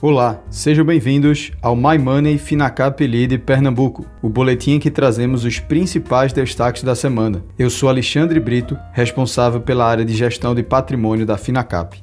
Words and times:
Olá, 0.00 0.40
sejam 0.48 0.84
bem-vindos 0.84 1.50
ao 1.60 1.74
My 1.74 1.98
Money 1.98 2.38
Finacap 2.38 3.04
Lead 3.04 3.36
Pernambuco, 3.38 4.06
o 4.22 4.28
boletim 4.28 4.74
em 4.74 4.78
que 4.78 4.92
trazemos 4.92 5.44
os 5.44 5.58
principais 5.58 6.32
destaques 6.32 6.84
da 6.84 6.94
semana. 6.94 7.44
Eu 7.58 7.68
sou 7.68 7.88
Alexandre 7.88 8.38
Brito, 8.38 8.78
responsável 8.92 9.60
pela 9.60 9.84
área 9.84 10.04
de 10.04 10.14
gestão 10.14 10.54
de 10.54 10.62
patrimônio 10.62 11.26
da 11.26 11.36
Finacap. 11.36 12.00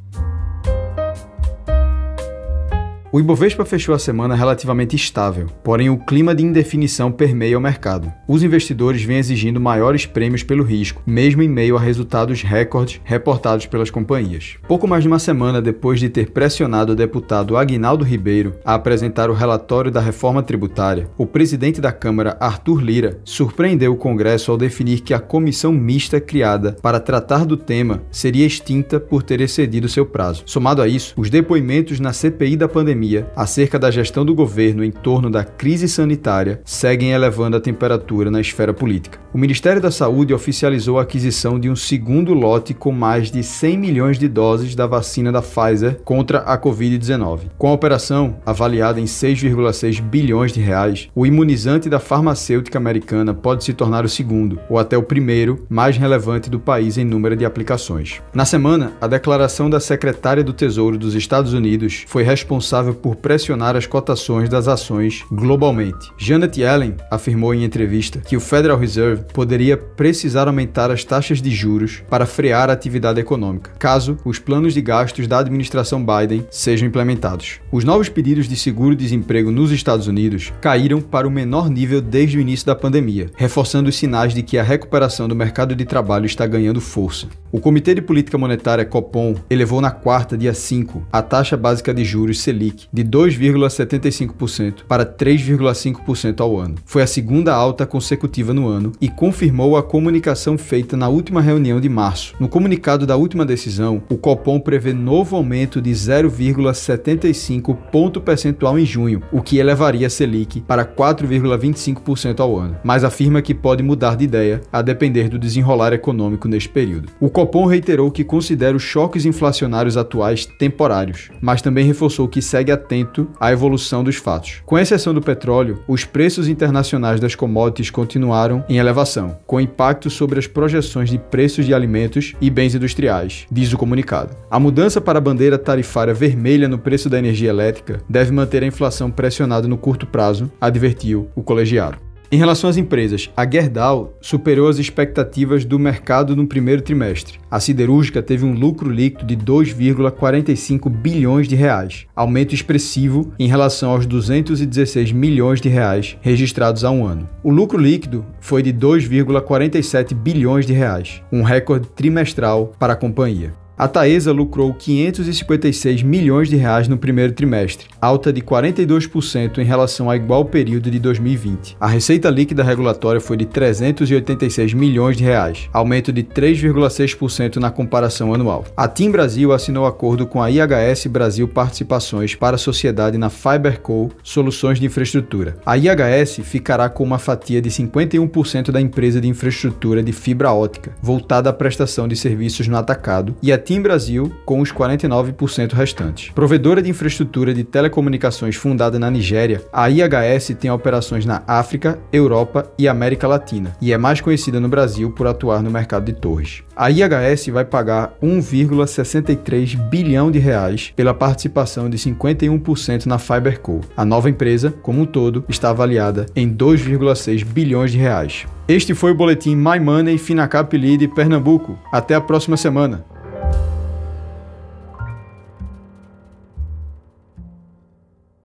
O 3.16 3.20
Ibovespa 3.22 3.64
fechou 3.64 3.96
a 3.96 3.98
semana 3.98 4.36
relativamente 4.36 4.94
estável, 4.94 5.48
porém 5.64 5.90
o 5.90 5.98
clima 5.98 6.36
de 6.36 6.44
indefinição 6.44 7.10
permeia 7.10 7.58
o 7.58 7.62
mercado. 7.62 8.12
Os 8.28 8.44
investidores 8.44 9.04
vêm 9.04 9.20
exigindo 9.20 9.58
maiores 9.58 10.06
prêmios 10.06 10.44
pelo 10.44 10.66
risco, 10.66 11.02
mesmo 11.08 11.42
em 11.42 11.48
meio 11.48 11.78
a 11.78 11.80
resultados 11.80 12.42
recordes 12.42 13.00
reportados 13.06 13.68
pelas 13.68 13.90
companhias. 13.90 14.58
Pouco 14.68 14.86
mais 14.86 15.02
de 15.02 15.08
uma 15.08 15.18
semana 15.18 15.62
depois 15.62 15.98
de 15.98 16.10
ter 16.10 16.32
pressionado 16.32 16.92
o 16.92 16.96
deputado 16.96 17.56
Aguinaldo 17.56 18.04
Ribeiro 18.04 18.56
a 18.66 18.74
apresentar 18.74 19.30
o 19.30 19.34
relatório 19.34 19.90
da 19.90 20.02
reforma 20.02 20.44
tributária, 20.44 21.10
o 21.18 21.26
presidente 21.26 21.80
da 21.80 21.94
Câmara, 21.94 22.36
Arthur 22.38 22.84
Lira, 22.84 23.22
surpreendeu 23.24 23.94
o 23.94 23.98
Congresso 23.98 24.52
ao 24.52 24.58
definir 24.58 25.00
que 25.00 25.14
a 25.14 25.22
comissão 25.22 25.72
mista 25.72 26.20
criada 26.20 26.76
para 26.82 27.00
tratar 27.00 27.46
do 27.46 27.56
tema 27.56 28.04
seria 28.12 28.46
extinta 28.46 29.00
por 29.00 29.24
ter 29.24 29.40
excedido 29.40 29.88
seu 29.88 30.06
prazo. 30.06 30.44
Somado 30.46 30.82
a 30.82 30.88
isso, 30.90 31.14
os 31.16 31.30
depoimentos 31.30 31.98
na 32.02 32.12
CPI 32.12 32.58
da 32.58 32.68
pandemia 32.68 33.05
pandemia 33.06 33.28
acerca 33.36 33.78
da 33.78 33.92
gestão 33.92 34.26
do 34.26 34.34
governo 34.34 34.84
em 34.84 34.92
torno 34.92 35.30
da 35.30 35.44
crise 35.44 35.88
sanitária 35.88 36.62
seguem 36.66 37.12
elevando 37.12 37.56
a 37.56 37.62
temperatura 37.62 38.32
na 38.32 38.42
esfera 38.42 38.74
política. 38.74 39.20
O 39.34 39.38
Ministério 39.38 39.82
da 39.82 39.92
Saúde 39.92 40.34
oficializou 40.34 40.98
a 40.98 41.04
aquisição 41.04 41.60
de 41.60 41.70
um 41.70 41.76
segundo 41.76 42.34
lote 42.34 42.74
com 42.74 42.92
mais 42.92 43.30
de 43.30 43.44
100 43.44 43.78
milhões 43.78 44.18
de 44.18 44.28
doses 44.28 44.76
da 44.76 44.88
vacina 44.88 45.32
da 45.32 45.42
Pfizer 45.42 46.00
contra 46.04 46.40
a 46.40 46.58
Covid-19. 46.58 47.42
Com 47.58 47.68
a 47.68 47.74
operação, 47.74 48.38
avaliada 48.46 49.00
em 49.00 49.04
6,6 49.04 50.02
bilhões 50.02 50.54
de 50.54 50.62
reais, 50.62 51.10
o 51.14 51.26
imunizante 51.26 51.90
da 51.90 52.00
farmacêutica 52.00 52.78
americana 52.78 53.34
pode 53.34 53.64
se 53.64 53.74
tornar 53.74 54.06
o 54.06 54.10
segundo, 54.10 54.60
ou 54.70 54.80
até 54.80 54.98
o 54.98 55.04
primeiro, 55.04 55.66
mais 55.70 55.98
relevante 55.98 56.50
do 56.50 56.60
país 56.60 56.98
em 56.98 57.04
número 57.04 57.36
de 57.36 57.46
aplicações. 57.46 58.22
Na 58.34 58.46
semana, 58.46 58.94
a 59.02 59.08
declaração 59.08 59.70
da 59.70 59.80
secretária 59.80 60.44
do 60.44 60.54
Tesouro 60.54 60.98
dos 60.98 61.14
Estados 61.14 61.54
Unidos 61.54 62.06
foi 62.08 62.24
responsável 62.24 62.95
por 62.96 63.16
pressionar 63.16 63.76
as 63.76 63.86
cotações 63.86 64.50
das 64.50 64.68
ações 64.68 65.24
globalmente. 65.32 66.12
Janet 66.18 66.60
Yellen 66.60 66.96
afirmou 67.12 67.54
em 67.54 67.64
entrevista 67.64 68.20
que 68.20 68.38
o 68.38 68.40
Federal 68.40 68.78
Reserve 68.78 69.24
poderia 69.34 69.78
precisar 69.78 70.48
aumentar 70.48 70.92
as 70.92 71.04
taxas 71.04 71.42
de 71.42 71.52
juros 71.52 72.02
para 72.10 72.26
frear 72.26 72.70
a 72.70 72.74
atividade 72.74 73.20
econômica, 73.20 73.72
caso 73.78 74.18
os 74.26 74.40
planos 74.40 74.74
de 74.74 74.82
gastos 74.82 75.28
da 75.28 75.40
administração 75.40 76.06
Biden 76.06 76.46
sejam 76.50 76.88
implementados. 76.88 77.60
Os 77.72 77.84
novos 77.84 78.10
pedidos 78.10 78.48
de 78.48 78.56
seguro-desemprego 78.56 79.52
nos 79.52 79.72
Estados 79.72 80.08
Unidos 80.08 80.54
caíram 80.62 81.02
para 81.02 81.28
o 81.28 81.32
menor 81.32 81.70
nível 81.70 82.02
desde 82.02 82.38
o 82.38 82.42
início 82.42 82.66
da 82.66 82.76
pandemia, 82.76 83.30
reforçando 83.36 83.90
os 83.90 83.96
sinais 83.96 84.34
de 84.34 84.44
que 84.44 84.58
a 84.58 84.64
recuperação 84.64 85.28
do 85.28 85.36
mercado 85.36 85.76
de 85.76 85.86
trabalho 85.86 86.26
está 86.26 86.46
ganhando 86.46 86.82
força. 86.82 87.28
O 87.52 87.60
Comitê 87.60 87.96
de 87.96 88.02
Política 88.02 88.38
Monetária 88.38 88.84
Copom 88.84 89.34
elevou 89.50 89.80
na 89.80 89.90
quarta, 89.90 90.38
dia 90.38 90.54
5, 90.54 91.08
a 91.12 91.22
taxa 91.22 91.56
básica 91.56 91.94
de 91.94 92.04
juros 92.04 92.42
Selic 92.42 92.75
de 92.92 93.04
2,75% 93.04 94.84
para 94.88 95.06
3,5% 95.06 96.42
ao 96.42 96.58
ano. 96.58 96.76
Foi 96.86 97.02
a 97.02 97.08
segunda 97.08 97.54
alta 97.54 97.86
consecutiva 97.86 98.54
no 98.54 98.68
ano 98.68 98.92
e 99.00 99.08
confirmou 99.10 99.78
a 99.78 99.84
comunicação 99.84 100.58
feita 100.58 100.98
na 100.98 101.10
última 101.10 101.42
reunião 101.42 101.80
de 101.80 101.90
março. 101.90 102.36
No 102.40 102.48
comunicado 102.48 103.06
da 103.06 103.16
última 103.16 103.46
decisão, 103.46 104.04
o 104.10 104.18
Copom 104.18 104.60
prevê 104.60 104.94
novo 104.94 105.36
aumento 105.36 105.82
de 105.82 105.92
0,75 105.92 107.76
ponto 107.92 108.20
percentual 108.20 108.78
em 108.78 108.86
junho, 108.86 109.22
o 109.32 109.42
que 109.42 109.58
elevaria 109.58 110.08
a 110.08 110.10
Selic 110.10 110.62
para 110.62 110.86
4,25% 110.86 112.40
ao 112.40 112.58
ano, 112.58 112.78
mas 112.84 113.04
afirma 113.04 113.42
que 113.42 113.54
pode 113.54 113.84
mudar 113.84 114.16
de 114.16 114.26
ideia 114.26 114.62
a 114.72 114.82
depender 114.82 115.30
do 115.30 115.40
desenrolar 115.40 115.94
econômico 115.94 116.48
neste 116.48 116.70
período. 116.70 117.10
O 117.20 117.30
Copom 117.30 117.66
reiterou 117.66 118.12
que 118.12 118.24
considera 118.24 118.76
os 118.76 118.84
choques 118.84 119.26
inflacionários 119.26 119.98
atuais 119.98 120.46
temporários, 120.46 121.30
mas 121.42 121.62
também 121.62 121.86
reforçou 121.86 122.28
que 122.28 122.42
segue 122.42 122.65
atento 122.72 123.28
à 123.40 123.52
evolução 123.52 124.04
dos 124.04 124.16
fatos. 124.16 124.62
Com 124.66 124.78
exceção 124.78 125.14
do 125.14 125.22
petróleo, 125.22 125.80
os 125.88 126.06
preços 126.06 126.48
internacionais 126.48 127.20
das 127.20 127.36
commodities 127.36 127.90
continuaram 127.90 128.64
em 128.70 128.78
elevação, 128.78 129.38
com 129.46 129.62
impacto 129.62 130.10
sobre 130.10 130.40
as 130.40 130.48
projeções 130.48 131.10
de 131.10 131.18
preços 131.18 131.66
de 131.66 131.74
alimentos 131.74 132.34
e 132.40 132.50
bens 132.50 132.76
industriais, 132.76 133.46
diz 133.52 133.72
o 133.74 133.78
comunicado. 133.78 134.36
A 134.50 134.60
mudança 134.60 135.02
para 135.02 135.18
a 135.18 135.22
bandeira 135.22 135.58
tarifária 135.58 136.14
vermelha 136.14 136.68
no 136.68 136.78
preço 136.78 137.10
da 137.10 137.20
energia 137.20 137.50
elétrica 137.50 138.02
deve 138.10 138.32
manter 138.32 138.64
a 138.64 138.68
inflação 138.68 139.10
pressionada 139.12 139.68
no 139.68 139.78
curto 139.78 140.06
prazo, 140.06 140.52
advertiu 140.60 141.30
o 141.36 141.44
colegiado. 141.44 142.05
Em 142.32 142.38
relação 142.38 142.70
às 142.70 142.76
empresas, 142.76 143.30
a 143.38 143.50
Gerdau 143.50 144.18
superou 144.20 144.68
as 144.68 144.80
expectativas 144.80 145.64
do 145.64 145.78
mercado 145.78 146.36
no 146.36 146.48
primeiro 146.48 146.82
trimestre. 146.82 147.40
A 147.50 147.60
siderúrgica 147.60 148.22
teve 148.22 148.44
um 148.44 148.54
lucro 148.54 148.90
líquido 148.90 149.26
de 149.26 149.38
2,45 149.38 150.90
bilhões 150.90 151.48
de 151.48 151.56
reais, 151.56 152.08
aumento 152.16 152.56
expressivo 152.56 153.32
em 153.38 153.48
relação 153.48 153.92
aos 153.92 154.06
216 154.06 155.12
milhões 155.12 155.62
de 155.62 155.70
reais 155.70 156.18
registrados 156.22 156.84
há 156.84 156.90
um 156.90 157.06
ano. 157.06 157.30
O 157.44 157.52
lucro 157.52 157.78
líquido 157.78 158.26
foi 158.40 158.64
de 158.64 158.74
2,47 158.74 160.16
bilhões 160.16 160.66
de 160.66 160.74
reais, 160.74 161.22
um 161.32 161.44
recorde 161.44 161.88
trimestral 161.90 162.74
para 162.80 162.94
a 162.94 162.98
companhia. 162.98 163.54
A 163.78 163.90
Taesa 163.90 164.32
lucrou 164.32 164.74
556 164.74 166.02
milhões 166.02 166.48
de 166.48 166.56
reais 166.56 166.88
no 166.88 166.98
primeiro 166.98 167.34
trimestre, 167.34 167.88
alta 168.00 168.32
de 168.32 168.40
42% 168.42 169.58
em 169.58 169.66
relação 169.66 170.10
ao 170.10 170.16
igual 170.16 170.46
período 170.46 170.90
de 170.90 170.98
2020. 170.98 171.76
A 171.78 171.88
receita 171.88 172.30
líquida 172.30 172.64
regulatória 172.64 173.20
foi 173.20 173.36
de 173.36 173.46
386 173.46 174.74
milhões 174.74 175.18
de 175.18 175.26
reais, 175.26 175.68
aumento 175.74 176.14
de 176.14 176.24
3,6% 176.24 177.58
na 177.58 177.70
comparação 177.70 178.34
anual. 178.34 178.64
A 178.78 178.88
TIM 178.88 179.12
Brasil 179.12 179.52
assinou 179.52 179.86
acordo 179.86 180.26
com 180.26 180.42
a 180.42 180.50
IHS 180.50 181.08
Brasil 181.08 181.46
Participações 181.46 182.34
para 182.34 182.56
a 182.56 182.60
sociedade 182.60 183.18
na 183.18 183.30
FiberCo 183.30 184.10
Soluções 184.24 184.80
de 184.80 184.86
Infraestrutura. 184.86 185.58
A 185.66 185.78
IHS 185.78 186.40
ficará 186.44 186.88
com 186.88 187.04
uma 187.04 187.20
fatia 187.20 187.62
de 187.62 187.70
51% 187.70 188.72
da 188.72 188.80
empresa 188.80 189.20
de 189.20 189.28
infraestrutura 189.28 190.02
de 190.02 190.14
fibra 190.14 190.54
ótica, 190.54 190.96
voltada 191.02 191.50
à 191.50 191.54
prestação 191.54 192.08
de 192.08 192.16
serviços 192.16 192.70
no 192.70 192.78
atacado, 192.78 193.36
e 193.44 193.52
a 193.52 193.65
TIM 193.66 193.82
Brasil 193.82 194.32
com 194.46 194.62
os 194.62 194.72
49% 194.72 195.74
restantes. 195.74 196.32
Provedora 196.32 196.84
de 196.84 196.90
infraestrutura 196.90 197.52
de 197.52 197.64
telecomunicações 197.64 198.56
fundada 198.56 199.00
na 199.00 199.10
Nigéria, 199.10 199.64
a 199.74 199.90
IHS 199.90 200.56
tem 200.60 200.70
operações 200.70 201.26
na 201.26 201.42
África, 201.48 202.00
Europa 202.14 202.72
e 202.78 202.88
América 202.88 203.28
Latina 203.28 203.76
e 203.82 203.92
é 203.92 203.98
mais 203.98 204.22
conhecida 204.22 204.60
no 204.60 204.70
Brasil 204.70 205.10
por 205.12 205.26
atuar 205.26 205.64
no 205.64 205.72
mercado 205.72 206.06
de 206.06 206.14
torres. 206.14 206.62
A 206.76 206.92
IHS 206.92 207.48
vai 207.48 207.66
pagar 207.66 208.14
1,63 208.22 209.76
bilhão 209.90 210.30
de 210.30 210.38
reais 210.38 210.94
pela 210.96 211.14
participação 211.14 211.90
de 211.90 211.98
51% 211.98 213.08
na 213.08 213.18
FiberCo. 213.18 213.82
A 213.98 214.06
nova 214.06 214.30
empresa, 214.30 214.72
como 214.84 215.02
um 215.02 215.06
todo, 215.06 215.44
está 215.50 215.72
avaliada 215.72 216.28
em 216.36 216.48
2,6 216.48 217.44
bilhões 217.44 217.92
de 217.92 217.98
reais. 217.98 218.46
Este 218.68 218.94
foi 218.94 219.12
o 219.12 219.16
boletim 219.16 219.56
My 219.56 219.80
Money 219.80 220.18
Finacap 220.18 220.76
Lead 220.76 221.08
Pernambuco. 221.10 221.80
Até 221.92 222.16
a 222.16 222.22
próxima 222.22 222.58
semana. 222.58 223.06